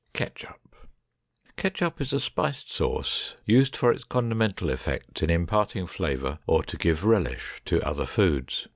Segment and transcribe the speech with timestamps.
[0.15, 0.59] KETCHUP
[1.57, 6.75] Ketchup is a spiced sauce used for its condimental effect in imparting flavor, or to
[6.75, 8.67] give relish to other foods.